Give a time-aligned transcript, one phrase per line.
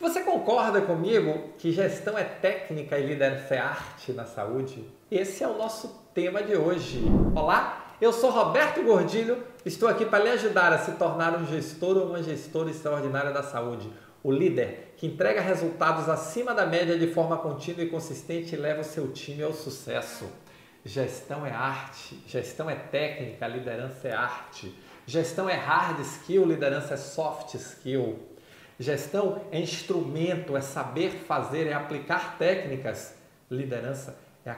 [0.00, 4.82] Você concorda comigo que gestão é técnica e liderança é arte na saúde?
[5.10, 7.04] Esse é o nosso tema de hoje.
[7.36, 11.98] Olá, eu sou Roberto Gordilho, estou aqui para lhe ajudar a se tornar um gestor
[11.98, 13.92] ou uma gestora extraordinária da saúde.
[14.22, 18.80] O líder que entrega resultados acima da média de forma contínua e consistente e leva
[18.80, 20.24] o seu time ao sucesso.
[20.82, 24.74] Gestão é arte, gestão é técnica, liderança é arte.
[25.06, 28.30] Gestão é hard skill, liderança é soft skill.
[28.80, 33.14] Gestão é instrumento, é saber fazer, é aplicar técnicas.
[33.50, 34.56] Liderança é a,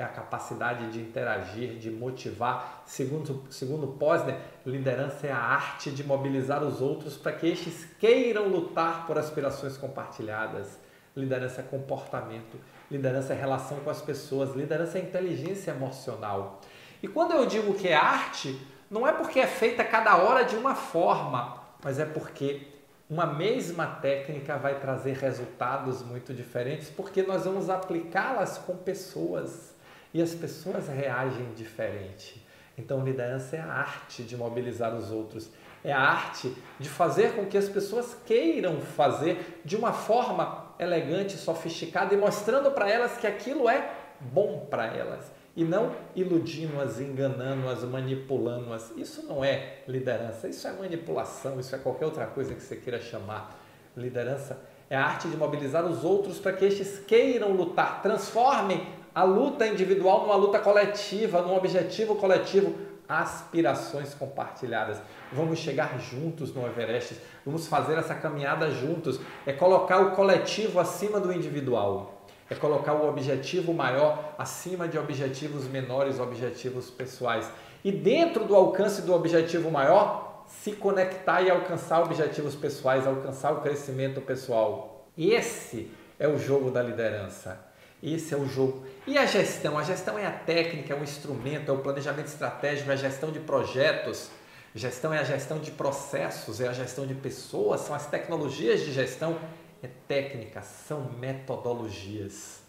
[0.00, 2.82] é a capacidade de interagir, de motivar.
[2.84, 4.36] Segundo, segundo Posner,
[4.66, 9.76] liderança é a arte de mobilizar os outros para que estes queiram lutar por aspirações
[9.76, 10.80] compartilhadas.
[11.16, 12.58] Liderança é comportamento,
[12.90, 16.60] liderança é relação com as pessoas, liderança é inteligência emocional.
[17.00, 18.60] E quando eu digo que é arte,
[18.90, 22.72] não é porque é feita cada hora de uma forma, mas é porque
[23.12, 29.74] uma mesma técnica vai trazer resultados muito diferentes porque nós vamos aplicá-las com pessoas
[30.14, 32.42] e as pessoas reagem diferente.
[32.76, 35.50] Então, liderança é a arte de mobilizar os outros,
[35.84, 41.36] é a arte de fazer com que as pessoas queiram fazer de uma forma elegante,
[41.36, 47.84] sofisticada e mostrando para elas que aquilo é bom para elas e não iludindo-as, enganando-as,
[47.84, 48.90] manipulando-as.
[48.96, 53.00] Isso não é liderança, isso é manipulação, isso é qualquer outra coisa que você queira
[53.00, 53.58] chamar.
[53.96, 59.22] Liderança é a arte de mobilizar os outros para que estes queiram lutar, transformem a
[59.24, 62.74] luta individual numa luta coletiva, num objetivo coletivo,
[63.06, 65.02] aspirações compartilhadas.
[65.30, 69.20] Vamos chegar juntos no Everest, vamos fazer essa caminhada juntos.
[69.44, 72.21] É colocar o coletivo acima do individual
[72.52, 77.50] é colocar o objetivo maior acima de objetivos menores, objetivos pessoais.
[77.84, 83.60] E dentro do alcance do objetivo maior, se conectar e alcançar objetivos pessoais, alcançar o
[83.60, 85.06] crescimento pessoal.
[85.16, 87.58] Esse é o jogo da liderança.
[88.02, 88.84] Esse é o jogo.
[89.06, 89.78] E a gestão?
[89.78, 93.30] A gestão é a técnica, é o instrumento, é o planejamento estratégico, é a gestão
[93.30, 94.30] de projetos.
[94.74, 98.92] Gestão é a gestão de processos, é a gestão de pessoas, são as tecnologias de
[98.92, 99.38] gestão
[99.82, 102.62] é técnica, são metodologias.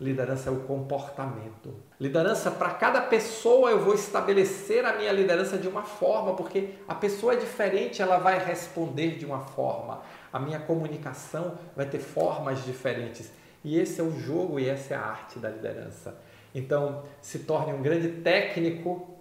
[0.00, 1.74] Liderança é o comportamento.
[2.00, 6.94] Liderança, para cada pessoa eu vou estabelecer a minha liderança de uma forma, porque a
[6.94, 10.02] pessoa é diferente, ela vai responder de uma forma.
[10.32, 13.30] A minha comunicação vai ter formas diferentes.
[13.62, 16.18] E esse é o jogo e essa é a arte da liderança.
[16.54, 19.16] Então, se torne um grande técnico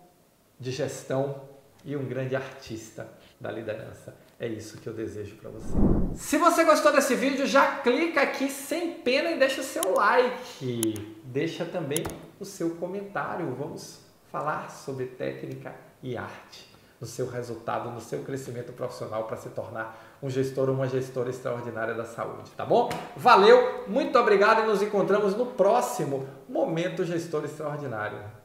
[0.59, 1.41] de gestão
[1.85, 3.07] e um grande artista
[3.39, 4.15] da liderança.
[4.43, 5.73] É isso que eu desejo para você.
[6.15, 11.15] Se você gostou desse vídeo, já clica aqui sem pena e deixa o seu like.
[11.23, 12.03] Deixa também
[12.37, 13.55] o seu comentário.
[13.57, 19.47] Vamos falar sobre técnica e arte no seu resultado, no seu crescimento profissional para se
[19.47, 22.89] tornar um gestor ou uma gestora extraordinária da saúde, tá bom?
[23.15, 28.42] Valeu, muito obrigado e nos encontramos no próximo Momento Gestor Extraordinário.